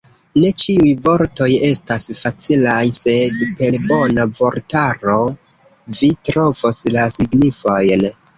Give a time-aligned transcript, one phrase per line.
[0.43, 5.19] Ne ĉiuj vortoj estas facilaj, sed per bona vortaro,
[6.01, 8.09] vi trovos la signifojn.